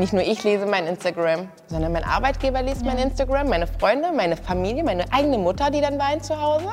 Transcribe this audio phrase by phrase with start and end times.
[0.00, 4.34] Nicht nur ich lese mein Instagram, sondern mein Arbeitgeber liest mein Instagram, meine Freunde, meine
[4.34, 6.68] Familie, meine eigene Mutter, die dann weint zu Hause.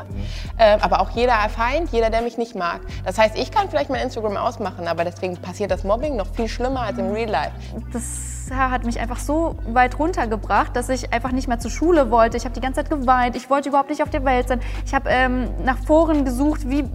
[0.57, 2.79] Äh, aber auch jeder Feind, jeder, der mich nicht mag.
[3.03, 6.47] Das heißt, ich kann vielleicht mein Instagram ausmachen, aber deswegen passiert das Mobbing noch viel
[6.47, 7.51] schlimmer als im Real Life.
[7.91, 12.37] Das hat mich einfach so weit runtergebracht, dass ich einfach nicht mehr zur Schule wollte.
[12.37, 13.35] Ich habe die ganze Zeit geweint.
[13.35, 14.61] Ich wollte überhaupt nicht auf der Welt sein.
[14.85, 16.85] Ich habe ähm, nach Foren gesucht, wie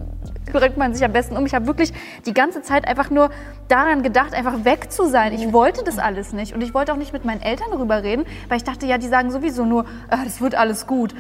[0.51, 1.47] bringt man sich am besten um.
[1.47, 1.93] Ich habe wirklich
[2.27, 3.31] die ganze Zeit einfach nur
[3.69, 5.33] daran gedacht, einfach weg zu sein.
[5.33, 6.55] Ich wollte das alles nicht.
[6.55, 9.09] Und ich wollte auch nicht mit meinen Eltern darüber reden, weil ich dachte, ja, die
[9.09, 11.15] sagen sowieso nur, ah, das wird alles gut.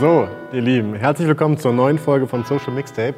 [0.00, 3.14] So, ihr Lieben, herzlich willkommen zur neuen Folge von Social Mixtape.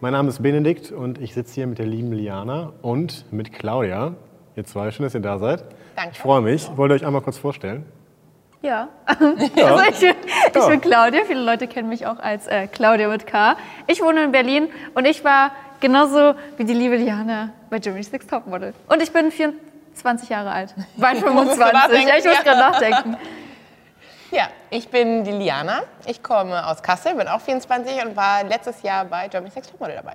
[0.00, 4.14] Mein Name ist Benedikt und ich sitze hier mit der lieben Liana und mit Claudia.
[4.56, 5.64] Ihr zwei, schön, dass ihr da seid.
[5.96, 6.10] Danke.
[6.12, 6.68] Ich freue mich.
[6.76, 7.86] Wollt ihr euch einmal kurz vorstellen?
[8.68, 8.88] Ja.
[9.08, 9.34] Also
[9.90, 10.14] ich, bin-
[10.54, 11.24] ich bin Claudia.
[11.26, 13.56] Viele Leute kennen mich auch als äh, Claudia mit K.
[13.86, 18.30] Ich wohne in Berlin und ich war genauso wie die liebe Liana bei Germany's Next
[18.30, 18.72] Topmodel.
[18.88, 20.74] Und ich bin 24 Jahre alt.
[20.96, 21.58] Bald 25.
[21.72, 22.42] nachdenken, Ja, ich muss ja.
[22.42, 23.16] gerade nachdenken.
[24.30, 25.82] Ja, ich bin die Liana.
[26.06, 29.96] Ich komme aus Kassel, bin auch 24 und war letztes Jahr bei Germany's Next Topmodel
[29.96, 30.14] dabei.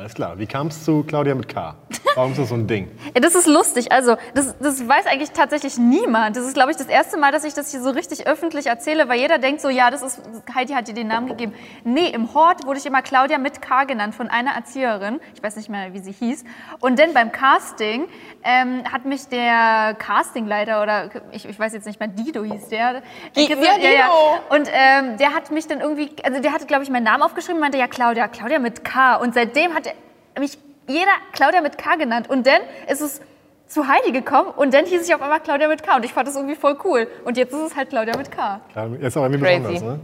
[0.00, 0.38] Alles klar.
[0.38, 1.74] Wie kam es zu Claudia mit K?
[2.14, 2.90] Warum ist das so ein Ding?
[3.14, 3.90] Ja, das ist lustig.
[3.92, 6.36] Also, das, das weiß eigentlich tatsächlich niemand.
[6.36, 9.08] Das ist, glaube ich, das erste Mal, dass ich das hier so richtig öffentlich erzähle,
[9.08, 10.20] weil jeder denkt so, ja, das ist,
[10.54, 11.52] Heidi hat dir den Namen gegeben.
[11.84, 15.20] Nee, im Hort wurde ich immer Claudia mit K genannt von einer Erzieherin.
[15.34, 16.44] Ich weiß nicht mehr, wie sie hieß.
[16.80, 18.06] Und dann beim Casting
[18.44, 23.02] ähm, hat mich der Castingleiter oder ich, ich weiß jetzt nicht mehr, Dido hieß der.
[23.36, 24.56] Di- gesagt, ja, Dido.
[24.56, 27.56] Und ähm, der hat mich dann irgendwie, also der hat, glaube ich, meinen Namen aufgeschrieben
[27.56, 29.16] und meinte, ja, Claudia, Claudia mit K.
[29.16, 29.89] Und seitdem hat er
[30.40, 30.58] mich
[30.88, 32.28] jeder Claudia mit K genannt.
[32.28, 33.20] Und dann ist es
[33.68, 35.94] zu Heidi gekommen und dann hieß ich auf einmal Claudia mit K.
[35.96, 37.06] Und ich fand das irgendwie voll cool.
[37.24, 38.60] Und jetzt ist es halt Claudia mit K.
[39.00, 39.60] Ist aber irgendwie Crazy.
[39.60, 40.00] besonders, ne?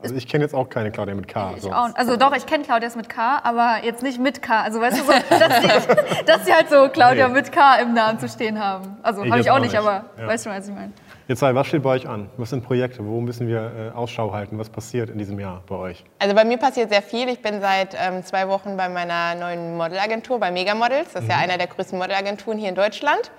[0.00, 1.54] Also ich kenne jetzt auch keine Claudia mit K.
[1.56, 1.72] Ich so.
[1.72, 4.62] auch, also doch, ich kenne Claudias mit K, aber jetzt nicht mit K.
[4.62, 7.34] Also weißt du so, dass sie, dass sie halt so Claudia Nee.
[7.34, 8.96] mit K im Namen zu stehen haben.
[9.02, 9.78] Also habe ich jetzt auch auch nicht, nicht.
[9.80, 10.28] aber Ja.
[10.28, 10.92] weißt du, was ich meine.
[11.30, 12.30] Ihr zwei, was steht bei euch an?
[12.38, 13.04] Was sind Projekte?
[13.04, 14.58] Wo müssen wir äh, Ausschau halten?
[14.58, 16.02] Was passiert in diesem Jahr bei euch?
[16.20, 17.28] Also bei mir passiert sehr viel.
[17.28, 21.12] Ich bin seit ähm, zwei Wochen bei meiner neuen Modelagentur, bei Mega Models.
[21.12, 23.30] Das ist ja einer der größten Modelagenturen hier in Deutschland.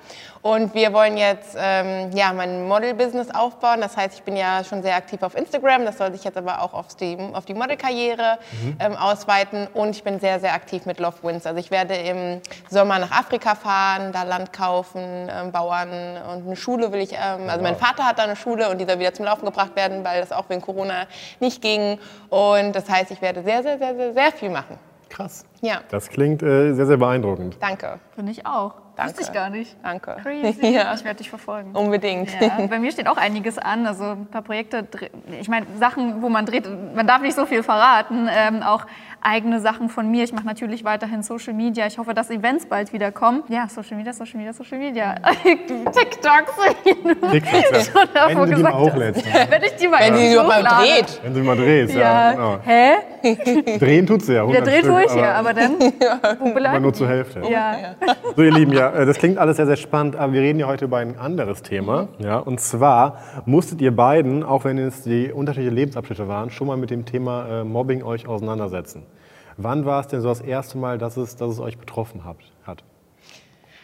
[0.44, 3.82] Und wir wollen jetzt ähm, ja, mein Model-Business aufbauen.
[3.82, 5.84] Das heißt, ich bin ja schon sehr aktiv auf Instagram.
[5.84, 8.38] Das soll sich jetzt aber auch aufs die, auf die Modelkarriere
[8.80, 9.68] ähm, ausweiten.
[9.74, 11.48] Und ich bin sehr, sehr aktiv mit Love Wins.
[11.48, 12.40] Also ich werde im
[12.70, 17.14] Sommer nach Afrika fahren, da Land kaufen, ähm, Bauern und eine Schule will ich.
[17.14, 19.75] Ähm, also mein Vater hat da eine Schule und die soll wieder zum Laufen gebracht
[19.75, 21.07] werden, weil das auch wegen Corona
[21.40, 21.97] nicht ging.
[22.29, 24.78] Und das heißt, ich werde sehr, sehr, sehr, sehr, sehr viel machen.
[25.09, 25.45] Krass.
[25.62, 27.57] Ja, Das klingt äh, sehr, sehr beeindruckend.
[27.59, 28.00] danke.
[28.13, 28.73] Finde ich auch.
[29.00, 29.18] Danke.
[29.18, 29.76] Wusste ich gar nicht.
[29.82, 30.18] Danke.
[30.22, 30.68] Crazy.
[30.80, 31.72] Ja, Ich werde dich verfolgen.
[31.74, 32.30] unbedingt.
[32.42, 33.86] Ja, bei mir steht auch einiges an.
[33.88, 34.86] Also ein paar Projekte,
[35.40, 38.30] ich meine, Sachen, wo man dreht, man darf nicht so viel verraten.
[38.32, 38.86] Ähm, auch
[39.22, 40.24] eigene Sachen von mir.
[40.24, 41.86] Ich mache natürlich weiterhin Social Media.
[41.88, 43.44] Ich hoffe, dass Events bald wieder kommen.
[43.48, 45.16] Ja, Social Media, Social Media, Social Media.
[45.44, 46.54] TikToks.
[46.84, 48.08] TikToks, Schon ja.
[48.14, 49.26] davor Wenn du die mal hochlädst.
[49.50, 51.20] Wenn ich die mal Wenn doch mal dreht.
[51.24, 52.02] Wenn du mal drehst, ja.
[52.02, 52.59] Ja, genau.
[52.64, 53.78] hä?
[53.80, 54.40] Drehen tut sie ja.
[54.40, 55.80] Ja, 100 dreht Stück, tue ich ja, aber dann.
[55.80, 56.98] Wo aber nur die?
[56.98, 57.42] zur Hälfte.
[57.50, 57.96] Ja.
[58.36, 60.68] So, ihr Lieben, ja, äh, das klingt alles sehr, sehr spannend, aber wir reden ja
[60.68, 62.10] heute über ein anderes Thema.
[62.20, 66.78] Ja, und zwar musstet ihr beiden, auch wenn es die unterschiedlichen Lebensabschnitte waren, schon mal
[66.78, 69.04] mit dem Thema äh, Mobbing euch auseinandersetzen.
[69.58, 72.84] Wann war es denn so das erste Mal, dass es, dass es euch betroffen hat?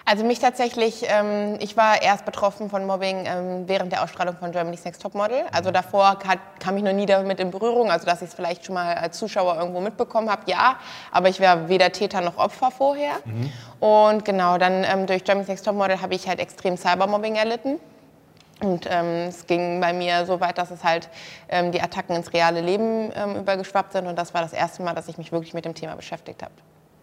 [0.07, 4.51] Also mich tatsächlich, ähm, ich war erst betroffen von Mobbing ähm, während der Ausstrahlung von
[4.51, 5.45] Germany's Next Topmodel.
[5.51, 8.65] Also davor hat, kam ich noch nie damit in Berührung, also dass ich es vielleicht
[8.65, 10.77] schon mal als Zuschauer irgendwo mitbekommen habe, ja.
[11.11, 13.13] Aber ich war weder Täter noch Opfer vorher.
[13.79, 17.79] Und genau, dann ähm, durch Germany's Next Topmodel habe ich halt extrem Cybermobbing erlitten.
[18.61, 21.09] Und ähm, es ging bei mir so weit, dass es halt
[21.49, 24.05] ähm, die Attacken ins reale Leben ähm, übergeschwappt sind.
[24.05, 26.53] Und das war das erste Mal, dass ich mich wirklich mit dem Thema beschäftigt habe.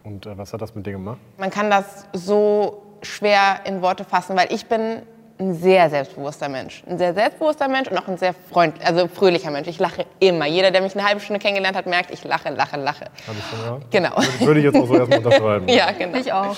[0.03, 1.19] Und äh, was hat das mit dir gemacht?
[1.37, 5.03] Man kann das so schwer in Worte fassen, weil ich bin
[5.39, 6.83] ein sehr selbstbewusster Mensch.
[6.87, 9.67] Ein sehr selbstbewusster Mensch und auch ein sehr freundlicher, also fröhlicher Mensch.
[9.67, 10.45] Ich lache immer.
[10.45, 13.05] Jeder, der mich eine halbe Stunde kennengelernt hat, merkt, ich lache, lache, lache.
[13.05, 13.91] Hab ich schon gehört?
[13.91, 14.15] Genau.
[14.39, 15.67] Würde ich jetzt auch so erstmal unterschreiben.
[15.73, 16.17] Ja, genau.
[16.17, 16.55] Ich auch.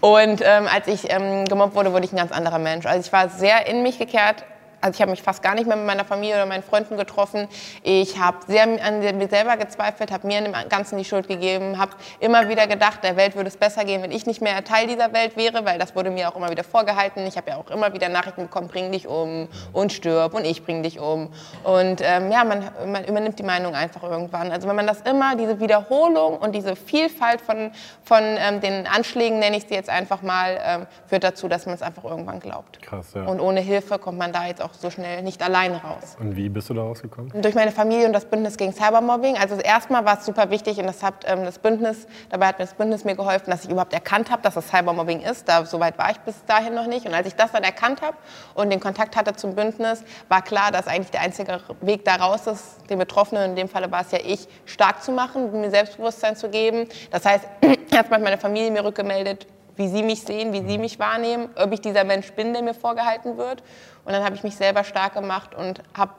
[0.00, 2.86] Und ähm, als ich ähm, gemobbt wurde, wurde ich ein ganz anderer Mensch.
[2.86, 4.44] Also ich war sehr in mich gekehrt.
[4.86, 7.48] Also ich habe mich fast gar nicht mehr mit meiner Familie oder meinen Freunden getroffen.
[7.82, 11.76] Ich habe sehr an mir selber gezweifelt, habe mir an dem Ganzen die Schuld gegeben,
[11.76, 11.90] habe
[12.20, 15.12] immer wieder gedacht, der Welt würde es besser gehen, wenn ich nicht mehr Teil dieser
[15.12, 17.26] Welt wäre, weil das wurde mir auch immer wieder vorgehalten.
[17.26, 20.64] Ich habe ja auch immer wieder Nachrichten bekommen, bring dich um und stirb und ich
[20.64, 21.32] bring dich um.
[21.64, 24.52] Und ähm, ja, man, man übernimmt die Meinung einfach irgendwann.
[24.52, 27.72] Also wenn man das immer, diese Wiederholung und diese Vielfalt von,
[28.04, 31.74] von ähm, den Anschlägen, nenne ich sie jetzt einfach mal, ähm, führt dazu, dass man
[31.74, 32.80] es einfach irgendwann glaubt.
[32.82, 33.24] Krass, ja.
[33.24, 36.16] Und ohne Hilfe kommt man da jetzt auch so schnell nicht alleine raus.
[36.18, 37.32] Und wie bist du da rausgekommen?
[37.40, 39.36] Durch meine Familie und das Bündnis gegen Cybermobbing.
[39.36, 42.64] Also erstmal war es super wichtig und das hat ähm, das Bündnis, dabei hat mir
[42.64, 45.48] das Bündnis mir geholfen, dass ich überhaupt erkannt habe, dass das Cybermobbing ist.
[45.48, 47.06] Da, so weit war ich bis dahin noch nicht.
[47.06, 48.16] Und als ich das dann erkannt habe
[48.54, 52.46] und den Kontakt hatte zum Bündnis, war klar, dass eigentlich der einzige Weg da raus
[52.46, 56.36] ist, den Betroffenen, in dem Falle war es ja ich, stark zu machen, mir Selbstbewusstsein
[56.36, 56.88] zu geben.
[57.10, 57.44] Das heißt,
[57.90, 59.46] erstmal hat meine Familie mir rückgemeldet,
[59.76, 62.74] wie sie mich sehen, wie sie mich wahrnehmen, ob ich dieser Mensch bin, der mir
[62.74, 63.62] vorgehalten wird.
[64.04, 66.12] Und dann habe ich mich selber stark gemacht und habe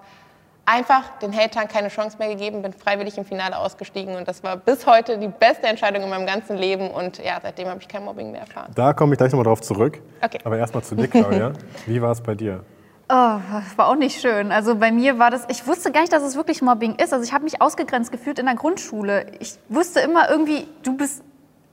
[0.68, 4.58] einfach den Hatern keine Chance mehr gegeben, bin freiwillig im Finale ausgestiegen und das war
[4.58, 8.04] bis heute die beste Entscheidung in meinem ganzen Leben und ja, seitdem habe ich kein
[8.04, 8.72] Mobbing mehr erfahren.
[8.76, 10.02] Da komme ich gleich nochmal drauf zurück.
[10.22, 10.40] Okay.
[10.44, 11.54] Aber erstmal zu dir, Claudia.
[11.86, 12.66] Wie war es bei dir?
[13.10, 14.52] Oh, das war auch nicht schön.
[14.52, 17.14] Also bei mir war das, ich wusste gar nicht, dass es wirklich Mobbing ist.
[17.14, 19.28] Also ich habe mich ausgegrenzt gefühlt in der Grundschule.
[19.40, 21.24] Ich wusste immer irgendwie, du bist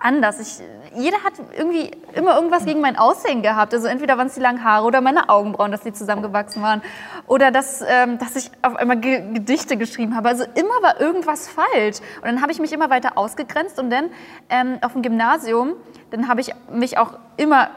[0.05, 0.39] anders.
[0.39, 0.63] Ich,
[0.95, 3.73] jeder hat irgendwie immer irgendwas gegen mein Aussehen gehabt.
[3.73, 6.83] Also entweder waren es die langen Haare oder meine Augenbrauen, dass die zusammengewachsen waren.
[7.27, 10.29] Oder dass, ähm, dass ich auf einmal Ge Gedichte geschrieben habe.
[10.29, 11.99] Also immer war irgendwas falsch.
[12.21, 13.79] Und dann habe ich mich immer weiter ausgegrenzt.
[13.79, 14.11] Und dann
[14.51, 15.73] ähm, auf dem Gymnasium,
[16.11, 17.71] dann habe ich mich auch immer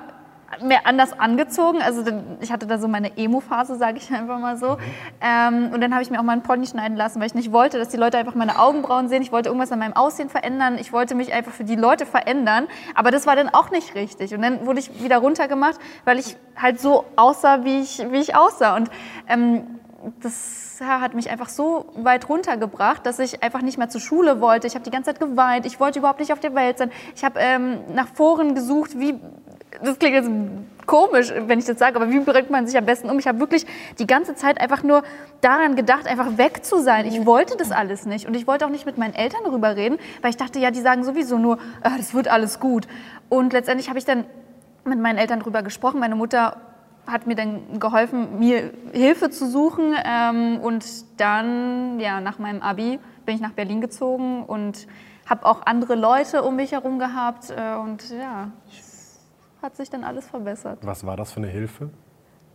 [0.62, 1.82] mehr anders angezogen.
[1.82, 2.04] Also
[2.42, 4.78] ich hatte da so meine Emo-Phase, sage ich einfach mal so.
[5.22, 7.52] Ähm, und dann habe ich mir auch mal einen Pony schneiden lassen, weil ich nicht
[7.52, 9.22] wollte, dass die Leute einfach meine Augenbrauen sehen.
[9.22, 10.78] Ich wollte irgendwas an meinem Aussehen verändern.
[10.80, 12.68] Ich wollte mich einfach für die Leute verändern.
[12.96, 14.34] Aber das war dann auch nicht richtig.
[14.34, 18.36] Und dann wurde ich wieder runtergemacht, weil ich halt so aussah, wie ich, wie ich
[18.36, 18.76] aussah.
[18.76, 18.90] Und
[19.28, 19.80] ähm,
[20.22, 24.68] das hat mich einfach so weit runtergebracht, dass ich einfach nicht mehr zur Schule wollte.
[24.68, 25.66] Ich habe die ganze Zeit geweint.
[25.66, 26.92] Ich wollte überhaupt nicht auf der Welt sein.
[27.16, 29.20] Ich habe ähm, nach Foren gesucht, wie
[29.84, 30.30] das klingt jetzt
[30.86, 33.19] komisch, wenn ich das sage, aber wie bringt man sich am besten um?
[33.19, 33.66] Ich habe wirklich
[34.00, 35.04] die ganze Zeit einfach nur
[35.42, 37.06] daran gedacht, einfach weg zu sein.
[37.06, 39.98] Ich wollte das alles nicht und ich wollte auch nicht mit meinen Eltern darüber reden,
[40.22, 42.88] weil ich dachte, ja, die sagen sowieso nur, ah, das wird alles gut.
[43.30, 44.25] Und letztendlich habe ich dann
[44.86, 46.00] mit meinen Eltern darüber gesprochen.
[46.00, 46.58] Meine Mutter
[47.06, 49.96] hat mir dann geholfen, mir Hilfe zu suchen.
[50.04, 50.86] Ähm, und
[51.20, 54.88] dann, ja, nach meinem Abi bin ich nach Berlin gezogen und
[55.25, 57.50] habe auch andere Leute um mich herum gehabt.
[57.50, 58.52] Äh, und ja,
[59.62, 60.80] hat sich dann alles verbessert.
[60.81, 61.89] Was war das für eine Hilfe?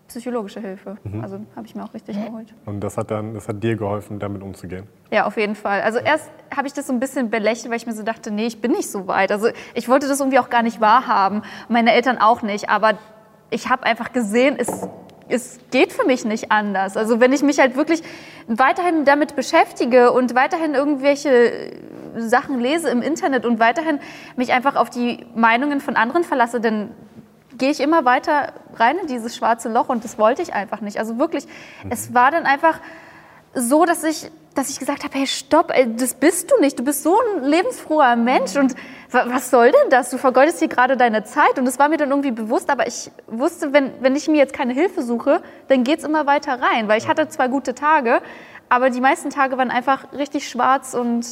[0.08, 0.96] Psychologische Hilfe.
[1.04, 1.22] Mhm.
[1.22, 2.52] Also habe ich mir auch richtig geholt.
[2.66, 4.86] Und das hat dann, das hat dir geholfen, damit umzugehen?
[5.10, 5.80] Ja, auf jeden Fall.
[5.82, 8.46] Also erst habe ich das so ein bisschen belächelt, weil ich mir so dachte, nee,
[8.46, 9.32] ich bin nicht so weit.
[9.32, 11.42] Also ich wollte das irgendwie auch gar nicht wahrhaben.
[11.68, 12.68] Meine Eltern auch nicht.
[12.68, 12.98] Aber
[13.48, 14.86] ich habe einfach gesehen, es,
[15.28, 16.96] es geht für mich nicht anders.
[16.96, 18.02] Also wenn ich mich halt wirklich
[18.48, 21.70] weiterhin damit beschäftige und weiterhin irgendwelche
[22.16, 24.00] Sachen lese im Internet und weiterhin
[24.36, 26.90] mich einfach auf die Meinungen von anderen verlasse, dann
[27.58, 30.98] gehe ich immer weiter rein in dieses schwarze Loch und das wollte ich einfach nicht.
[30.98, 31.46] Also wirklich,
[31.84, 31.90] mhm.
[31.90, 32.80] es war dann einfach
[33.54, 36.78] so, dass ich, dass ich gesagt habe, hey, stopp, ey, das bist du nicht.
[36.78, 38.74] Du bist so ein lebensfroher Mensch und
[39.10, 40.10] was soll denn das?
[40.10, 43.10] Du vergeudest hier gerade deine Zeit und das war mir dann irgendwie bewusst, aber ich
[43.26, 46.88] wusste, wenn, wenn ich mir jetzt keine Hilfe suche, dann geht es immer weiter rein,
[46.88, 48.22] weil ich hatte zwei gute Tage,
[48.70, 51.26] aber die meisten Tage waren einfach richtig schwarz und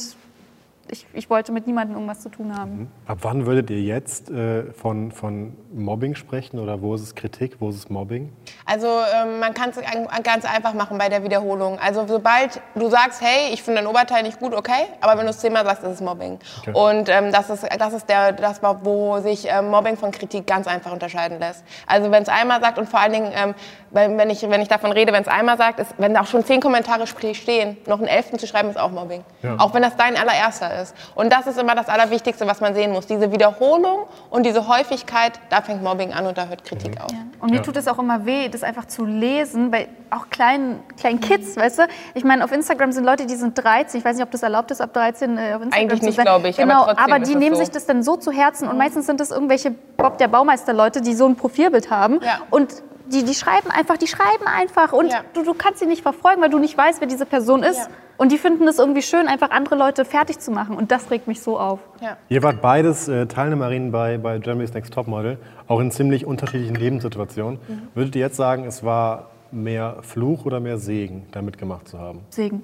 [0.89, 2.71] ich, ich wollte mit niemandem irgendwas zu tun haben.
[2.71, 2.87] Mhm.
[3.05, 7.57] Ab wann würdet ihr jetzt äh, von, von Mobbing sprechen oder wo ist es Kritik,
[7.59, 8.31] wo ist es Mobbing?
[8.65, 9.77] Also ähm, man kann es
[10.23, 11.79] ganz einfach machen bei der Wiederholung.
[11.79, 15.31] Also sobald du sagst, hey, ich finde dein Oberteil nicht gut, okay, aber wenn du
[15.31, 16.39] es zehnmal sagst, ist es Mobbing.
[16.59, 16.73] Okay.
[16.73, 20.67] Und ähm, das ist, das ist der, das, wo sich ähm, Mobbing von Kritik ganz
[20.67, 21.63] einfach unterscheiden lässt.
[21.87, 23.53] Also wenn es einmal sagt und vor allen Dingen, ähm,
[23.91, 26.45] wenn, ich, wenn ich davon rede, wenn es einmal sagt, ist, wenn da auch schon
[26.45, 29.23] zehn Kommentare stehen, noch einen elften zu schreiben, ist auch Mobbing.
[29.43, 29.57] Ja.
[29.57, 30.95] Auch wenn das dein allererster ist ist.
[31.15, 33.07] Und das ist immer das Allerwichtigste, was man sehen muss.
[33.07, 37.01] Diese Wiederholung und diese Häufigkeit, da fängt Mobbing an und da hört Kritik mhm.
[37.01, 37.11] auf.
[37.11, 37.17] Ja.
[37.39, 37.61] Und mir ja.
[37.61, 41.79] tut es auch immer weh, das einfach zu lesen, bei auch kleinen, kleinen Kids, weißt
[41.79, 41.83] du?
[42.13, 44.71] Ich meine, auf Instagram sind Leute, die sind 13, ich weiß nicht, ob das erlaubt
[44.71, 46.57] ist, ab 13 äh, auf Instagram Eigentlich nicht, glaube ich.
[46.57, 47.61] Genau, aber, aber die nehmen so.
[47.61, 51.13] sich das dann so zu Herzen und meistens sind das irgendwelche Bob der Baumeister-Leute, die
[51.13, 52.39] so ein Profilbild haben ja.
[52.49, 55.21] und die, die schreiben einfach, die schreiben einfach und ja.
[55.33, 57.77] du, du kannst sie nicht verfolgen, weil du nicht weißt, wer diese Person ist.
[57.77, 57.87] Ja.
[58.17, 60.75] Und die finden es irgendwie schön, einfach andere Leute fertig zu machen.
[60.75, 61.79] Und das regt mich so auf.
[62.01, 62.17] Ja.
[62.29, 67.59] Ihr wart beides äh, Teilnehmerinnen bei, bei Germany's Next Topmodel, auch in ziemlich unterschiedlichen Lebenssituationen.
[67.67, 67.81] Mhm.
[67.95, 72.21] Würdet ihr jetzt sagen, es war mehr Fluch oder mehr Segen, da mitgemacht zu haben?
[72.29, 72.63] Segen.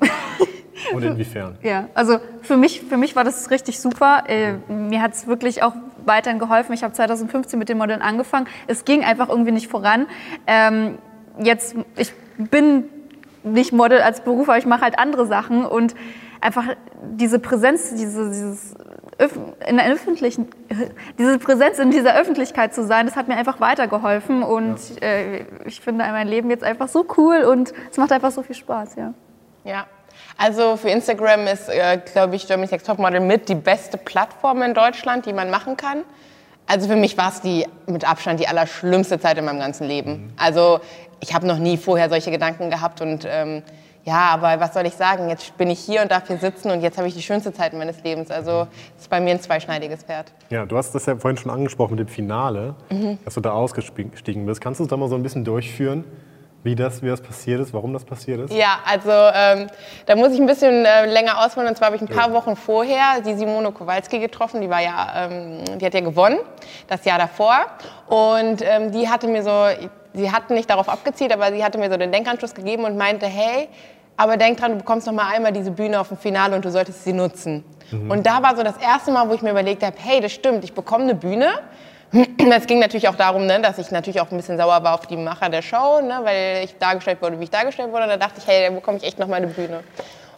[0.94, 1.58] Und inwiefern?
[1.64, 4.24] Ja, also für mich, für mich war das richtig super.
[4.28, 5.74] Äh, mir hat es wirklich auch
[6.08, 6.74] weiterhin geholfen.
[6.74, 8.48] Ich habe 2015 mit den Modeln angefangen.
[8.68, 10.08] Es ging einfach irgendwie nicht voran.
[10.48, 10.98] Ähm,
[11.40, 12.86] jetzt, ich bin
[13.44, 15.96] nicht Model als Beruf, aber ich mache halt andere Sachen und
[16.42, 16.66] einfach
[17.04, 18.76] diese Präsenz, diese, dieses
[19.68, 20.48] in der öffentlichen,
[21.18, 25.08] diese Präsenz in dieser Öffentlichkeit zu sein, das hat mir einfach weitergeholfen und ja.
[25.08, 28.56] äh, ich finde mein Leben jetzt einfach so cool und es macht einfach so viel
[28.56, 29.14] Spaß, ja.
[29.68, 29.86] Ja,
[30.38, 34.74] also für Instagram ist, äh, glaube ich, Germany's Next Topmodel mit die beste Plattform in
[34.74, 36.04] Deutschland, die man machen kann.
[36.68, 40.12] Also für mich war es die mit Abstand die allerschlimmste Zeit in meinem ganzen Leben.
[40.12, 40.34] Mhm.
[40.38, 40.80] Also
[41.20, 43.64] ich habe noch nie vorher solche Gedanken gehabt und ähm,
[44.06, 45.28] ja, aber was soll ich sagen?
[45.28, 47.74] Jetzt bin ich hier und darf hier sitzen und jetzt habe ich die schönste Zeit
[47.74, 48.32] meines Lebens.
[48.32, 50.32] Also es ist bei mir ein zweischneidiges Pferd.
[50.50, 53.18] Ja, du hast das ja vorhin schon angesprochen mit dem Finale, mhm.
[53.26, 54.62] dass du da ausgestiegen bist.
[54.62, 56.06] Kannst du uns da mal so ein bisschen durchführen?
[56.68, 58.54] Wie das, wie das passiert ist, warum das passiert ist?
[58.54, 59.68] Ja, also ähm,
[60.06, 61.70] da muss ich ein bisschen äh, länger ausholen.
[61.70, 62.34] Und zwar habe ich ein paar ja.
[62.34, 64.60] Wochen vorher die Simone Kowalski getroffen.
[64.60, 66.40] Die war ja, ähm, die hat ja gewonnen
[66.90, 67.56] das Jahr davor.
[68.08, 69.66] Und ähm, die hatte mir so,
[70.14, 73.28] sie hat nicht darauf abgezielt, aber sie hatte mir so den Denkanschluss gegeben und meinte,
[73.28, 73.70] hey,
[74.18, 76.70] aber denk dran, du bekommst noch mal einmal diese Bühne auf dem Finale und du
[76.70, 77.64] solltest sie nutzen.
[77.92, 78.12] Mhm.
[78.12, 80.66] Und da war so das erste Mal, wo ich mir überlegt habe, hey, das stimmt,
[80.66, 81.48] ich bekomme eine Bühne.
[82.56, 85.08] Es ging natürlich auch darum, ne, dass ich natürlich auch ein bisschen sauer war auf
[85.08, 88.04] die Macher der Show, ne, weil ich dargestellt wurde, wie ich dargestellt wurde.
[88.04, 89.84] Und da dachte ich, hey, da bekomme ich echt noch mal eine Bühne.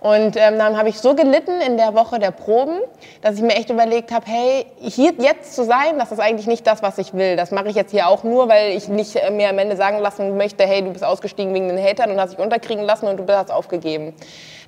[0.02, 2.80] Und ähm, dann habe ich so gelitten in der Woche der Proben,
[3.22, 6.66] dass ich mir echt überlegt habe, hey, hier jetzt zu sein, das ist eigentlich nicht
[6.66, 7.36] das, was ich will.
[7.36, 10.00] Das mache ich jetzt hier auch nur, weil ich nicht äh, mir am Ende sagen
[10.00, 13.18] lassen möchte, hey, du bist ausgestiegen wegen den Hatern und hast dich unterkriegen lassen und
[13.18, 14.16] du hast aufgegeben.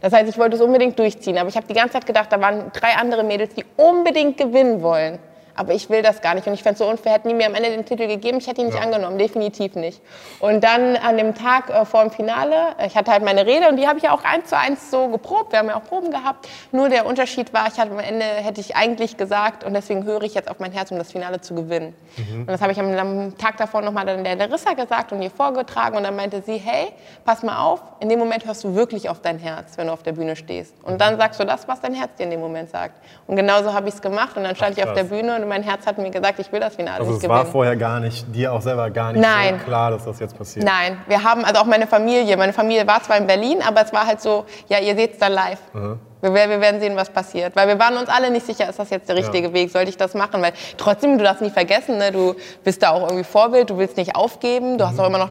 [0.01, 1.38] Das heißt, ich wollte es unbedingt durchziehen.
[1.38, 4.81] Aber ich habe die ganze Zeit gedacht, da waren drei andere Mädels, die unbedingt gewinnen
[4.81, 5.20] wollen
[5.55, 6.48] aber ich will das gar nicht.
[6.48, 8.48] Und ich fände es so unfair, hätten die mir am Ende den Titel gegeben, ich
[8.48, 8.84] hätte ihn nicht ja.
[8.84, 10.01] angenommen, definitiv nicht.
[10.39, 13.77] Und dann an dem Tag äh, vor dem Finale, ich hatte halt meine Rede und
[13.77, 15.51] die habe ich ja auch eins zu eins so geprobt.
[15.51, 16.48] Wir haben ja auch Proben gehabt.
[16.72, 20.24] Nur der Unterschied war, ich hatte am Ende hätte ich eigentlich gesagt und deswegen höre
[20.24, 21.93] ich jetzt auf mein Herz, um das Finale zu gewinnen.
[22.17, 22.41] Mhm.
[22.41, 25.31] Und das habe ich am, am, Tag davor nochmal dann der Larissa gesagt und ihr
[25.31, 26.91] vorgetragen und dann meinte sie, hey,
[27.25, 30.03] pass mal auf, in dem Moment hörst du wirklich auf dein Herz, wenn du auf
[30.03, 30.74] der Bühne stehst.
[30.84, 32.96] Und dann sagst du das, was dein Herz dir in dem Moment sagt.
[33.27, 35.50] Und genauso habe ich es gemacht und dann stand Ach, ich auf der Bühne und
[35.50, 38.00] mein Herz hat mir gesagt, ich will das Finale also nicht es war vorher gar
[38.00, 39.60] nicht, dir auch selber gar nicht Nein.
[39.60, 40.65] so klar, dass das jetzt passiert?
[40.65, 43.93] Nein, wir haben, also auch meine Familie, meine Familie war zwar in Berlin, aber es
[43.93, 45.60] war halt so, ja, ihr seht es dann live.
[45.74, 46.00] Mhm.
[46.21, 47.55] Wir, wir, werden sehen, was passiert.
[47.55, 49.53] Weil wir waren uns alle nicht sicher, ist das jetzt der richtige ja.
[49.53, 50.41] Weg, sollte ich das machen?
[50.41, 53.98] Weil trotzdem, du darfst nie vergessen, ne, du bist da auch irgendwie Vorbild, du willst
[53.98, 55.30] nicht aufgeben, du hast auch immer noch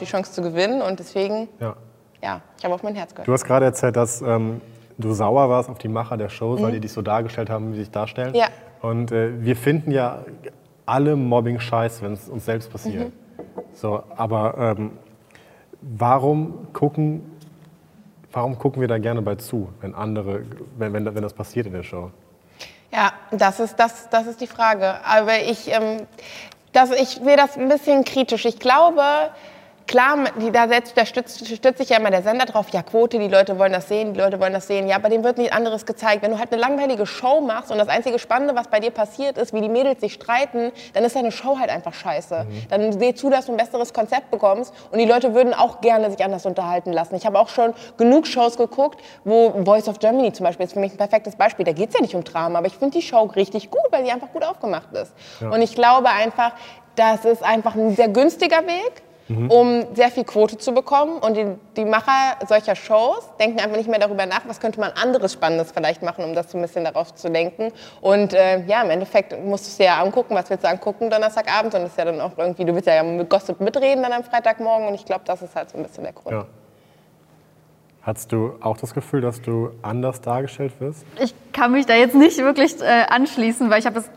[0.00, 1.76] Die Chance zu gewinnen und deswegen, ja,
[2.22, 3.28] ja ich habe auf mein Herz gehört.
[3.28, 4.60] Du hast gerade erzählt, dass ähm,
[4.98, 6.64] du sauer warst auf die Macher der Shows, mhm.
[6.64, 8.34] weil die dich so dargestellt haben, wie sie sich darstellen.
[8.34, 8.48] Ja.
[8.82, 10.24] Und äh, wir finden ja
[10.86, 13.08] alle Mobbing scheiße, wenn es uns selbst passiert.
[13.08, 13.12] Mhm.
[13.74, 14.98] So, aber ähm,
[15.80, 17.38] warum gucken,
[18.32, 20.42] warum gucken wir da gerne bei zu, wenn andere,
[20.76, 22.10] wenn, wenn, wenn das passiert in der Show?
[22.92, 24.94] Ja, das ist, das, das ist die Frage.
[25.04, 26.06] Aber ich, ähm,
[26.72, 28.44] das, ich sehe das ein bisschen kritisch.
[28.44, 29.02] Ich glaube,
[29.90, 33.18] Klar, die, da, setzt, da stützt, stützt sich ja immer der Sender drauf, ja Quote,
[33.18, 34.86] die Leute wollen das sehen, die Leute wollen das sehen.
[34.86, 36.22] Ja, aber dem wird nichts anderes gezeigt.
[36.22, 39.36] Wenn du halt eine langweilige Show machst und das einzige Spannende, was bei dir passiert
[39.36, 42.44] ist, wie die Mädels sich streiten, dann ist deine Show halt einfach scheiße.
[42.44, 42.62] Mhm.
[42.68, 46.08] Dann seh zu, dass du ein besseres Konzept bekommst und die Leute würden auch gerne
[46.08, 47.16] sich anders unterhalten lassen.
[47.16, 50.78] Ich habe auch schon genug Shows geguckt, wo Voice of Germany zum Beispiel ist für
[50.78, 51.64] mich ein perfektes Beispiel.
[51.64, 54.04] Da geht es ja nicht um Drama, aber ich finde die Show richtig gut, weil
[54.04, 55.12] die einfach gut aufgemacht ist.
[55.40, 55.48] Ja.
[55.48, 56.52] Und ich glaube einfach,
[56.94, 59.50] das ist einfach ein sehr günstiger Weg mhm.
[59.50, 61.18] um sehr viel Quote zu bekommen.
[61.18, 61.46] Und die,
[61.76, 65.72] die, Macher solcher Shows denken einfach nicht mehr darüber nach, was könnte man anderes Spannendes
[65.72, 67.72] vielleicht machen, um das so ein bisschen darauf zu lenken.
[68.00, 71.10] Und äh, ja, im Endeffekt musst du es dir ja angucken, was willst du angucken
[71.10, 71.74] Donnerstagabend.
[71.74, 74.24] Und das ist ja dann auch irgendwie, du willst ja mit Gossip mitreden dann am
[74.24, 74.88] Freitagmorgen.
[74.88, 76.34] Und ich glaube, das ist halt so ein bisschen der Grund.
[76.34, 76.46] Ja.
[78.02, 81.04] Hattest du auch das Gefühl, dass du anders dargestellt wirst?
[81.22, 84.10] Ich kann mich da jetzt nicht wirklich äh, anschließen, weil ich habe das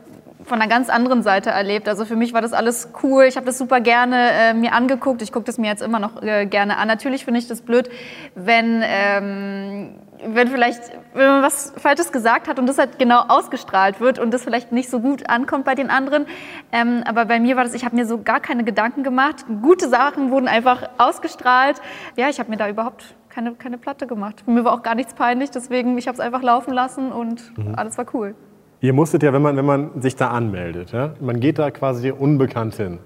[0.44, 1.88] von einer ganz anderen Seite erlebt.
[1.88, 3.24] Also für mich war das alles cool.
[3.26, 5.22] Ich habe das super gerne äh, mir angeguckt.
[5.22, 6.88] Ich gucke das mir jetzt immer noch äh, gerne an.
[6.88, 7.90] Natürlich finde ich das blöd,
[8.36, 9.96] wenn, ähm,
[10.26, 10.82] wenn vielleicht
[11.14, 14.72] wenn man was Falsches gesagt hat und das halt genau ausgestrahlt wird und das vielleicht
[14.72, 16.26] nicht so gut ankommt bei den anderen.
[16.72, 19.46] Ähm, aber bei mir war das, ich habe mir so gar keine Gedanken gemacht.
[19.62, 21.82] Gute Sachen wurden einfach ausgestrahlt.
[22.16, 24.48] Ja, ich habe mir da überhaupt keine, keine Platte gemacht.
[24.48, 27.76] Mir war auch gar nichts peinlich, deswegen ich habe es einfach laufen lassen und mhm.
[27.76, 28.36] alles war cool.
[28.84, 32.12] Ihr musstet ja, wenn man, wenn man sich da anmeldet, ja, man geht da quasi
[32.12, 33.00] unbekannt hin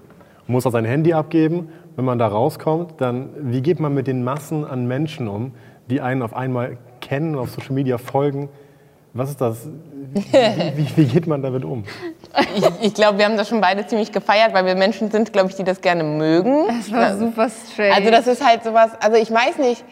[0.44, 1.68] und muss auch sein Handy abgeben.
[1.94, 5.52] Wenn man da rauskommt, dann wie geht man mit den Massen an Menschen um,
[5.88, 8.48] die einen auf einmal kennen und auf Social Media folgen?
[9.14, 9.68] Was ist das?
[10.14, 10.20] Wie,
[10.76, 11.84] wie, wie geht man damit um?
[12.56, 15.50] Ich, ich glaube, wir haben das schon beide ziemlich gefeiert, weil wir Menschen sind, glaube
[15.50, 16.66] ich, die das gerne mögen.
[16.66, 17.94] Das war super strange.
[17.94, 19.84] Also das ist halt sowas, also ich weiß nicht,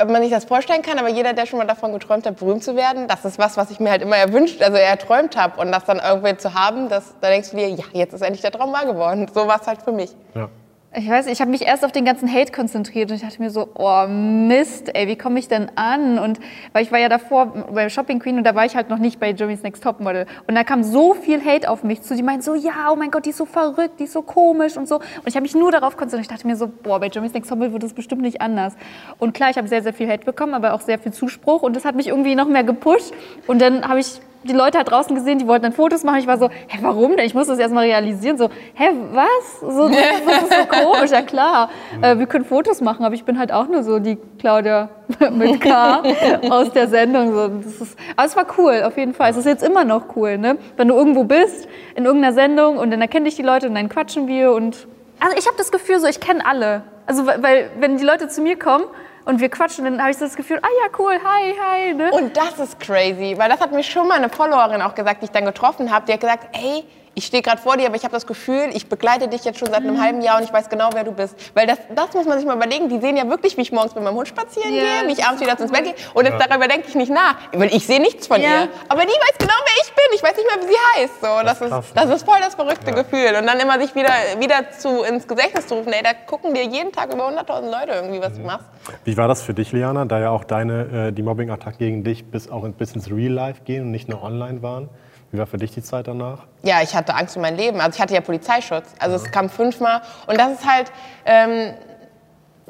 [0.00, 2.64] ob man sich das vorstellen kann, aber jeder, der schon mal davon geträumt hat, berühmt
[2.64, 5.60] zu werden, das ist was, was ich mir halt immer erwünscht, also erträumt habe.
[5.60, 8.42] Und das dann irgendwie zu haben, das, da denkst du dir, ja, jetzt ist endlich
[8.42, 9.26] der Traum wahr geworden.
[9.32, 10.10] So war es halt für mich.
[10.34, 10.48] Ja.
[10.92, 13.50] Ich weiß, ich habe mich erst auf den ganzen Hate konzentriert und ich dachte mir
[13.50, 16.18] so, oh Mist, ey, wie komme ich denn an?
[16.18, 16.40] Und
[16.72, 19.20] weil ich war ja davor bei Shopping Queen und da war ich halt noch nicht
[19.20, 20.26] bei Jeremy's Next Topmodel.
[20.48, 22.16] Und da kam so viel Hate auf mich zu.
[22.16, 24.76] Die meinten so, ja, oh mein Gott, die ist so verrückt, die ist so komisch
[24.76, 24.96] und so.
[24.96, 26.28] Und ich habe mich nur darauf konzentriert.
[26.28, 28.74] Ich dachte mir so, boah, bei Jeremy's Next Topmodel wird es bestimmt nicht anders.
[29.20, 31.76] Und klar, ich habe sehr, sehr viel Hate bekommen, aber auch sehr viel Zuspruch und
[31.76, 33.14] das hat mich irgendwie noch mehr gepusht.
[33.46, 36.18] Und dann habe ich die Leute halt draußen gesehen, die wollten dann Fotos machen.
[36.18, 37.26] Ich war so, hä, warum denn?
[37.26, 38.38] Ich muss das erstmal realisieren.
[38.38, 39.60] So, hä, was?
[39.60, 41.70] So, das, das ist so komisch, ja klar.
[42.00, 44.88] Äh, wir können Fotos machen, aber ich bin halt auch nur so die Claudia
[45.32, 46.02] mit K
[46.48, 47.34] aus der Sendung.
[47.34, 49.30] So, das ist, aber es war cool, auf jeden Fall.
[49.30, 50.56] Es ist jetzt immer noch cool, ne?
[50.76, 53.88] Wenn du irgendwo bist, in irgendeiner Sendung und dann erkennen dich die Leute und dann
[53.88, 54.86] quatschen wir und...
[55.22, 56.82] Also ich habe das Gefühl so, ich kenne alle.
[57.04, 58.84] Also weil, wenn die Leute zu mir kommen
[59.30, 61.94] und wir quatschen, dann habe ich so das Gefühl, ah ja, cool, hi, hi.
[61.94, 62.10] Ne?
[62.12, 65.26] Und das ist crazy, weil das hat mir schon mal eine Followerin auch gesagt, die
[65.26, 66.04] ich dann getroffen habe.
[66.06, 66.84] Die hat gesagt, ey,
[67.14, 69.68] ich stehe gerade vor dir, aber ich habe das Gefühl, ich begleite dich jetzt schon
[69.68, 71.34] seit einem halben Jahr und ich weiß genau, wer du bist.
[71.54, 72.88] Weil das, das muss man sich mal überlegen.
[72.88, 75.18] Die sehen ja wirklich, wie ich morgens mit meinem Hund spazieren Ja, gehe, wie ich
[75.18, 75.94] das abends wieder ins Bett gehe.
[76.14, 77.36] Und jetzt darüber denke ich nicht nach.
[77.52, 78.62] Weil ich sehe nichts von Ja.
[78.62, 78.68] ihr.
[78.88, 80.04] Aber die weiß genau, wer ich bin.
[80.14, 81.20] Ich weiß nicht mehr, wie sie heißt.
[81.20, 83.34] So, das, krass, ist, das ist voll das verrückte Gefühl.
[83.38, 85.92] Und dann immer sich wieder, wieder zu, ins Gedächtnis zu rufen.
[85.92, 88.66] Ey, da gucken dir jeden Tag über 100.000 Leute irgendwie, was du machst.
[89.04, 92.30] Wie war das für dich, Liana, da ja auch deine, äh, die Mobbing-Attacken gegen dich
[92.30, 94.88] bis auch in, bis ins Real Life gehen und nicht nur online waren?
[95.32, 96.40] Wie war für dich die Zeit danach?
[96.62, 97.80] Ja, ich hatte Angst um mein Leben.
[97.80, 98.88] Also ich hatte ja Polizeischutz.
[98.98, 100.02] Also es kam fünfmal.
[100.26, 100.90] Und das ist halt,
[101.24, 101.74] ähm,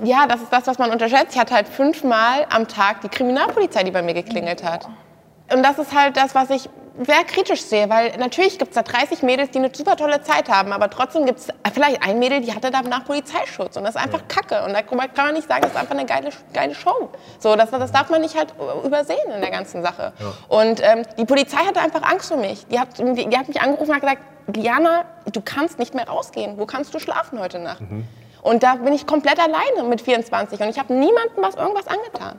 [0.02, 1.34] ja, das ist das, was man unterschätzt.
[1.34, 4.86] Ich hatte halt fünfmal am Tag die Kriminalpolizei, die bei mir geklingelt hat.
[5.52, 6.68] Und das ist halt das, was ich
[7.02, 10.48] sehr kritisch sehe, weil natürlich gibt es da 30 Mädels, die eine super tolle Zeit
[10.48, 14.00] haben, aber trotzdem gibt es vielleicht ein Mädel, die hatte danach Polizeischutz und das ist
[14.00, 14.62] einfach Kacke.
[14.64, 17.10] Und da kann man nicht sagen, das ist einfach eine geile, geile Show.
[17.38, 20.12] So, das, das darf man nicht halt übersehen in der ganzen Sache.
[20.48, 22.66] Und ähm, die Polizei hatte einfach Angst um mich.
[22.66, 26.08] Die hat, die, die hat mich angerufen und hat gesagt, Diana, du kannst nicht mehr
[26.08, 26.58] rausgehen.
[26.58, 27.80] Wo kannst du schlafen heute Nacht?
[28.42, 32.38] Und da bin ich komplett alleine mit 24 und ich habe niemandem was irgendwas angetan.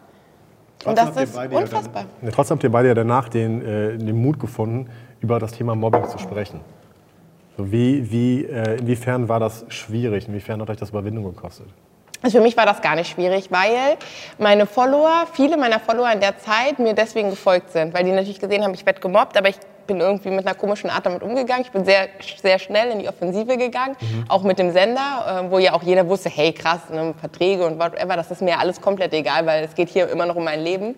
[0.85, 2.05] Und das ist beide ja unfassbar.
[2.21, 4.89] dann, trotzdem habt ihr beide ja danach den, äh, den Mut gefunden,
[5.19, 6.59] über das Thema Mobbing zu sprechen.
[7.57, 10.27] So wie, wie, äh, inwiefern war das schwierig?
[10.27, 11.67] Inwiefern hat euch das Überwindung gekostet?
[12.23, 13.97] Also für mich war das gar nicht schwierig, weil
[14.37, 18.39] meine Follower, viele meiner Follower in der Zeit mir deswegen gefolgt sind, weil die natürlich
[18.39, 21.63] gesehen haben, ich werde gemobbt, aber ich bin irgendwie mit einer komischen Art damit umgegangen.
[21.63, 22.07] Ich bin sehr,
[22.41, 23.95] sehr schnell in die Offensive gegangen,
[24.27, 27.79] auch mit dem Sender, äh, wo ja auch jeder wusste, hey krass, ne, Verträge und
[27.79, 30.61] whatever, das ist mir alles komplett egal, weil es geht hier immer noch um mein
[30.61, 30.95] Leben.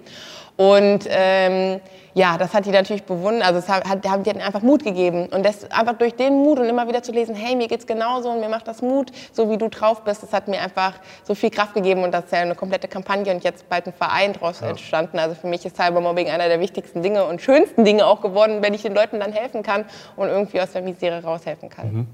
[0.56, 1.80] Und ähm,
[2.13, 5.28] ja, das hat die natürlich bewundert, also es hat, hat, die haben einfach Mut gegeben.
[5.28, 8.30] Und das einfach durch den Mut und immer wieder zu lesen, hey, mir geht's genauso
[8.30, 11.36] und mir macht das Mut, so wie du drauf bist, das hat mir einfach so
[11.36, 14.34] viel Kraft gegeben und das ist ja eine komplette Kampagne und jetzt bald ein Verein
[14.34, 15.17] daraus entstanden.
[15.19, 18.73] Also für mich ist Cybermobbing einer der wichtigsten Dinge und schönsten Dinge auch geworden, wenn
[18.73, 22.08] ich den Leuten dann helfen kann und irgendwie aus der Misere raushelfen kann.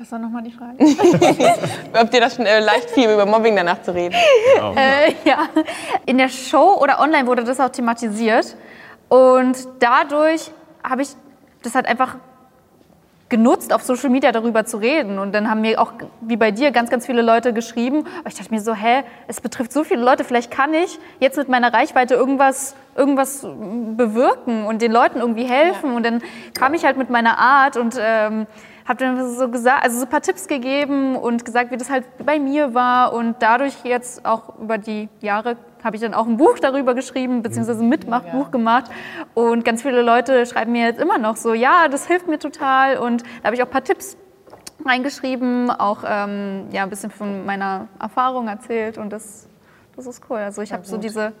[0.00, 0.76] Was war nochmal die Frage?
[2.00, 4.14] Ob dir das schon äh, leicht fiel, über Mobbing danach zu reden?
[4.76, 5.48] Äh, ja.
[6.06, 8.54] In der Show oder online wurde das auch thematisiert.
[9.08, 10.52] Und dadurch
[10.88, 11.08] habe ich
[11.64, 12.14] das halt einfach
[13.28, 15.18] genutzt, auf Social Media darüber zu reden.
[15.18, 18.06] Und dann haben mir auch, wie bei dir, ganz, ganz viele Leute geschrieben.
[18.20, 21.36] Aber ich dachte mir so, hä, es betrifft so viele Leute, vielleicht kann ich jetzt
[21.36, 25.96] mit meiner Reichweite irgendwas, irgendwas bewirken und den Leuten irgendwie helfen.
[25.96, 26.22] Und dann
[26.54, 28.46] kam ich halt mit meiner Art und ähm,
[28.88, 32.04] habe dann so gesagt, also so ein paar Tipps gegeben und gesagt, wie das halt
[32.24, 33.12] bei mir war.
[33.12, 37.42] Und dadurch jetzt auch über die Jahre habe ich dann auch ein Buch darüber geschrieben,
[37.42, 38.90] beziehungsweise ein Mitmachbuch gemacht.
[39.34, 42.96] Und ganz viele Leute schreiben mir jetzt immer noch so, ja, das hilft mir total.
[42.96, 44.16] Und da habe ich auch ein paar Tipps
[44.86, 48.96] reingeschrieben, auch ähm, ja, ein bisschen von meiner Erfahrung erzählt.
[48.96, 49.48] Und das,
[49.96, 50.38] das ist cool.
[50.38, 51.34] Also ich habe so diese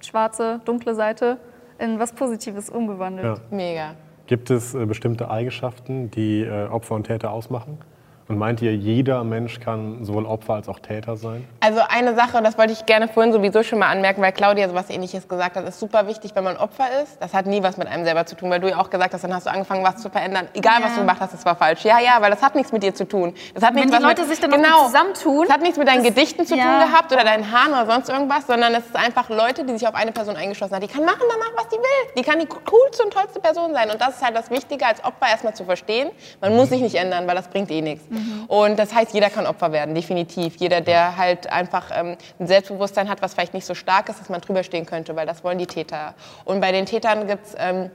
[0.00, 1.38] schwarze, dunkle Seite
[1.78, 3.38] in was Positives umgewandelt.
[3.38, 3.44] Ja.
[3.50, 3.94] Mega.
[4.26, 7.78] Gibt es äh, bestimmte Eigenschaften, die äh, Opfer und Täter ausmachen?
[8.26, 11.46] Und meint ihr, jeder Mensch kann sowohl Opfer als auch Täter sein?
[11.60, 14.88] Also eine Sache, das wollte ich gerne vorhin sowieso schon mal anmerken, weil Claudia sowas
[14.88, 17.20] ähnliches gesagt hat, ist super wichtig, wenn man Opfer ist.
[17.20, 19.24] Das hat nie was mit einem selber zu tun, weil du ja auch gesagt hast,
[19.24, 20.48] dann hast du angefangen, was zu verändern.
[20.54, 20.94] Egal, was Ja.
[20.94, 21.84] du gemacht hast, das war falsch.
[21.84, 23.34] Ja, ja, weil das hat nichts mit dir zu tun.
[23.52, 25.62] Das hat Wenn nichts die was Leute mit, sich dann auch genau, zusammentun, Das hat
[25.62, 26.64] nichts mit deinen das- Gedichten zu ja.
[26.64, 29.86] tun gehabt oder deinen Haaren oder sonst irgendwas, sondern es ist einfach Leute, die sich
[29.86, 30.80] auf eine Person eingeschlossen haben.
[30.86, 32.14] Die kann machen danach, was die will.
[32.16, 33.90] Die kann die coolste und tollste Person sein.
[33.90, 36.08] Und das ist halt das Wichtige, als Opfer erstmal zu verstehen.
[36.40, 38.04] Man muss sich nicht ändern, weil das bringt eh nichts.
[38.48, 40.56] Und das heißt, jeder kann Opfer werden, definitiv.
[40.56, 44.28] Jeder, der halt einfach ähm, ein Selbstbewusstsein hat, was vielleicht nicht so stark ist, dass
[44.28, 46.14] man drüber stehen könnte, weil das wollen die Täter.
[46.44, 47.90] Und bei den Tätern gibt es, ähm,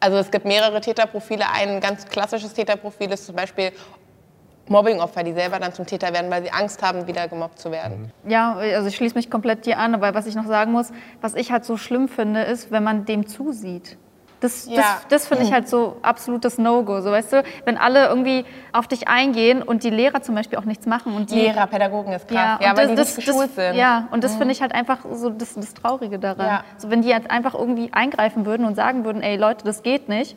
[0.00, 1.44] also es gibt mehrere Täterprofile.
[1.52, 3.72] Ein ganz klassisches Täterprofil ist zum Beispiel
[4.68, 8.10] Mobbingopfer, die selber dann zum Täter werden, weil sie Angst haben, wieder gemobbt zu werden.
[8.26, 10.90] Ja, also ich schließe mich komplett dir an, aber was ich noch sagen muss,
[11.20, 13.98] was ich halt so schlimm finde, ist, wenn man dem zusieht.
[14.40, 14.76] Das, Ja.
[14.76, 17.00] das, das finde ich halt so absolutes No-Go.
[17.00, 20.64] So, weißt du, wenn alle irgendwie auf dich eingehen und die Lehrer zum Beispiel auch
[20.64, 23.16] nichts machen und die Lehrer, Pädagogen ist krass, Ja, ja, und weil das, die das,
[23.16, 23.76] nicht geschult das, sind.
[23.76, 26.46] Ja, und das finde ich halt einfach so das, das Traurige daran.
[26.46, 26.64] Ja.
[26.76, 30.08] So, wenn die jetzt einfach irgendwie eingreifen würden und sagen würden, ey Leute, das geht
[30.08, 30.36] nicht.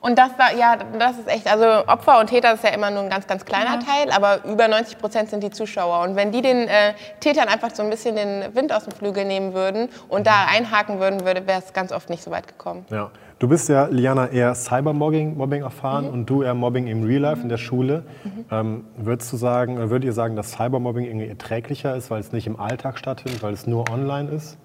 [0.00, 3.02] Und das, da, ja, das ist echt, also Opfer und Täter ist ja immer nur
[3.02, 6.02] ein ganz, ganz kleiner Teil, aber über 90 Prozent sind die Zuschauer.
[6.02, 9.24] Und wenn die den äh, Tätern einfach so ein bisschen den Wind aus dem Flügel
[9.24, 12.84] nehmen würden und da einhaken würden, würde, wäre es ganz oft nicht so weit gekommen.
[12.90, 13.10] Ja.
[13.38, 17.40] Du bist ja, Liana, eher Cybermobbing Mobbing erfahren und du eher Mobbing im Real Life
[17.40, 18.02] in der Schule.
[18.50, 22.48] Ähm, würdest du sagen, würdet ihr sagen, dass Cybermobbing irgendwie erträglicher ist, weil es nicht
[22.48, 24.58] im Alltag stattfindet, weil es nur online ist?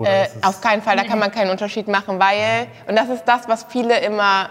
[0.00, 3.48] Äh, auf keinen Fall, da kann man keinen Unterschied machen, weil, und das ist das,
[3.48, 4.50] was viele immer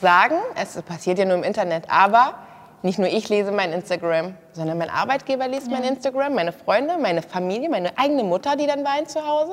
[0.00, 2.34] sagen, es passiert ja nur im Internet, aber
[2.82, 7.20] nicht nur ich lese mein Instagram, sondern mein Arbeitgeber liest mein Instagram, meine Freunde, meine
[7.20, 9.52] Familie, meine eigene Mutter, die dann weint zu Hause,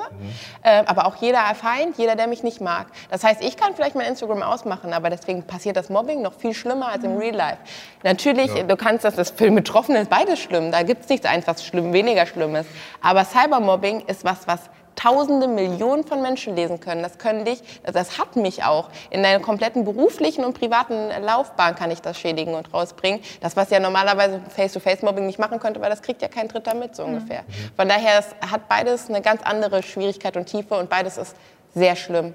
[0.63, 2.87] äh, aber auch jeder Feind, jeder, der mich nicht mag.
[3.11, 6.53] Das heißt, ich kann vielleicht mein Instagram ausmachen, aber deswegen passiert das Mobbing noch viel
[6.53, 7.57] schlimmer als im Real Life.
[8.03, 11.45] Natürlich, du kannst das, das für Betroffene ist beides schlimm, da gibt es nichts eins,
[11.47, 12.69] was schlimm, weniger schlimm ist.
[13.01, 14.61] Aber Cybermobbing ist was, was
[14.97, 17.03] Tausende, Millionen von Menschen lesen können.
[17.03, 18.89] Das können dich, das hat mich auch.
[19.11, 23.21] In deiner kompletten beruflichen und privaten Laufbahn kann ich das schädigen und rausbringen.
[23.39, 26.95] Das, was ja normalerweise Face-to-Face-Mobbing nicht machen könnte, weil das kriegt ja kein Dritter mit,
[26.95, 27.43] so ungefähr.
[27.75, 31.35] Von daher es hat beides eine ganz andere Schwierigkeit und Tiefe und beides ist
[31.73, 32.33] sehr schlimm.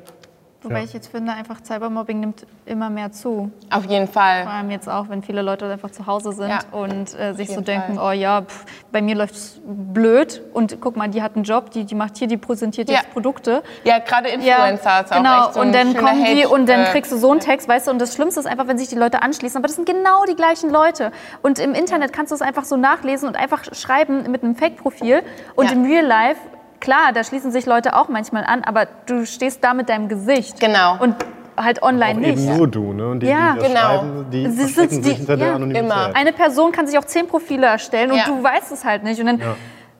[0.62, 0.85] Wobei Ja.
[0.85, 3.51] ich jetzt finde, einfach Cybermobbing nimmt immer mehr zu.
[3.70, 4.44] Auf jeden Fall.
[4.44, 6.61] Vor allem jetzt auch, wenn viele Leute einfach zu Hause sind Ja.
[6.70, 8.09] und äh, sich so denken, Fall.
[8.11, 11.70] oh ja, pff, bei mir läuft es blöd und guck mal, die hat einen Job,
[11.70, 12.96] die, die macht hier, die präsentiert Ja.
[12.98, 13.62] jetzt Produkte.
[13.85, 15.44] Ja, gerade Influencer ist auch genau.
[15.46, 17.88] echt so und dann kommen die und dann äh, kriegst du so einen Text, weißt
[17.88, 20.25] du, und das Schlimmste ist einfach, wenn sich die Leute anschließen, aber das sind genau
[20.29, 21.11] die gleichen Leute.
[21.42, 25.22] Und im Internet kannst du es einfach so nachlesen und einfach schreiben mit einem Fake-Profil
[25.57, 25.72] und Ja.
[25.72, 26.40] im Real Life,
[26.82, 30.60] klar, da schließen sich Leute auch manchmal an, aber du stehst da mit deinem Gesicht.
[30.60, 30.98] Genau.
[31.00, 31.16] Und
[31.56, 32.38] halt online auch nicht.
[32.46, 33.08] eben nur du, ne?
[33.08, 33.80] Und die, Ja, die das genau.
[33.80, 35.84] schreiben, die Sie sind sich die- hinter der ja, Anonymität.
[35.84, 36.10] immer.
[36.14, 38.24] Eine Person kann sich auch zehn Profile erstellen und Ja.
[38.26, 39.18] du weißt es halt nicht.
[39.20, 39.40] Und dann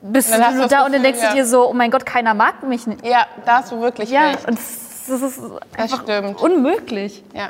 [0.01, 1.33] bist Dann hast du das da und dann Gefühl, denkst du ja.
[1.33, 3.05] dir so, oh mein Gott, keiner mag mich nicht.
[3.05, 4.47] Ja, da hast du wirklich Ja, recht.
[4.47, 5.41] und das, das ist
[5.77, 6.41] einfach stimmt.
[6.41, 7.23] unmöglich.
[7.33, 7.49] Ja.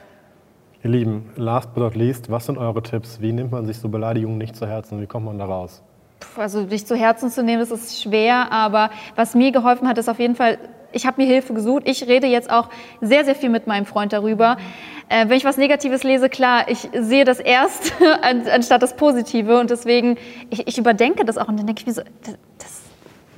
[0.83, 3.21] Ihr Lieben, last but not least, was sind eure Tipps?
[3.21, 4.99] Wie nimmt man sich so Beleidigungen nicht zu Herzen?
[5.01, 5.81] Wie kommt man da raus?
[6.38, 10.09] Also dich zu Herzen zu nehmen, das ist schwer, aber was mir geholfen hat, ist
[10.09, 10.57] auf jeden Fall,
[10.91, 11.83] ich habe mir Hilfe gesucht.
[11.86, 12.69] Ich rede jetzt auch
[13.01, 14.57] sehr, sehr viel mit meinem Freund darüber.
[15.09, 19.59] Äh, wenn ich was Negatives lese, klar, ich sehe das erst an, anstatt das Positive
[19.59, 20.17] und deswegen,
[20.49, 22.83] ich, ich überdenke das auch und dann denke ich mir so, das, das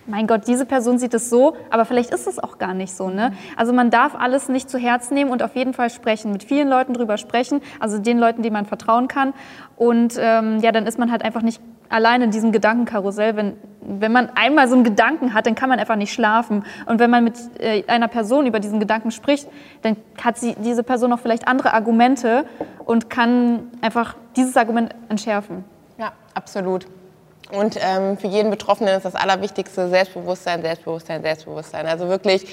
[0.07, 3.09] mein Gott, diese Person sieht es so, aber vielleicht ist es auch gar nicht so.
[3.09, 3.33] Ne?
[3.55, 6.69] Also man darf alles nicht zu Herz nehmen und auf jeden Fall sprechen, mit vielen
[6.69, 9.33] Leuten drüber sprechen, also den Leuten, denen man vertrauen kann.
[9.75, 13.35] Und ähm, ja, dann ist man halt einfach nicht allein in diesem Gedankenkarussell.
[13.35, 16.65] Wenn, wenn man einmal so einen Gedanken hat, dann kann man einfach nicht schlafen.
[16.85, 19.47] Und wenn man mit äh, einer Person über diesen Gedanken spricht,
[19.81, 22.45] dann hat sie, diese Person auch vielleicht andere Argumente
[22.85, 25.63] und kann einfach dieses Argument entschärfen.
[25.97, 26.87] Ja, absolut.
[27.51, 31.85] Und ähm, für jeden Betroffenen ist das Allerwichtigste Selbstbewusstsein, Selbstbewusstsein, Selbstbewusstsein.
[31.85, 32.45] Also wirklich,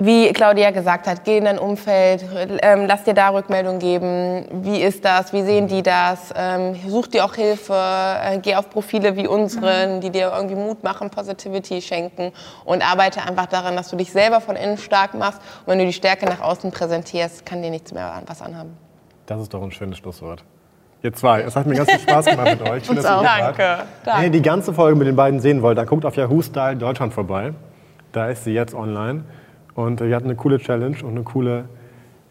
[0.00, 2.24] wie Claudia gesagt hat, geh in dein Umfeld,
[2.62, 4.46] ähm, lass dir da Rückmeldung geben.
[4.62, 5.32] Wie ist das?
[5.32, 6.32] Wie sehen die das?
[6.36, 7.74] Ähm, such dir auch Hilfe.
[7.74, 12.32] Äh, geh auf Profile wie unseren, die dir irgendwie Mut machen, Positivity schenken
[12.64, 15.40] und arbeite einfach daran, dass du dich selber von innen stark machst.
[15.66, 18.76] Und wenn du die Stärke nach außen präsentierst, kann dir nichts mehr was anhaben.
[19.26, 20.44] Das ist doch ein schönes Schlusswort.
[21.02, 22.84] Ihr zwei, es hat mir ganz viel Spaß gemacht mit euch.
[22.84, 23.24] Schön, dass ihr auch.
[23.24, 23.58] wart.
[23.58, 23.84] Danke.
[24.04, 26.76] Wenn ihr die ganze Folge mit den beiden sehen wollt, dann guckt auf Yahoo Style
[26.76, 27.52] Deutschland vorbei.
[28.12, 29.24] Da ist sie jetzt online.
[29.78, 31.68] Und äh, wir hatten eine coole Challenge und eine coole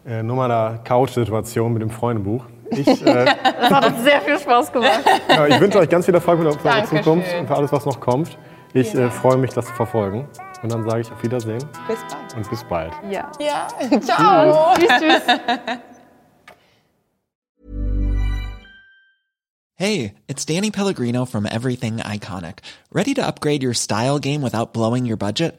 [0.06, 2.44] äh, Nummer der Couch-Situation mit dem Freundebuch.
[2.70, 3.24] Ich, äh,
[3.60, 5.00] Das hat uns sehr viel Spaß gemacht.
[5.30, 6.84] ja, ich wünsche euch ganz viel Erfolg mit eurer.
[6.84, 8.36] Zukunft und für alles, was noch kommt.
[8.74, 10.28] Ich äh, freue mich, das zu verfolgen.
[10.62, 12.36] Und dann sage ich auf Wiedersehen Bis bald.
[12.36, 12.92] und bis bald.
[13.10, 13.32] Ja.
[13.40, 13.66] Ja,
[14.00, 14.74] ciao.
[14.74, 15.22] Tschüss, tschüss.
[19.74, 22.58] Hey, it's Danny Pellegrino from Everything Iconic.
[22.92, 25.58] Ready to upgrade your style game without blowing your budget?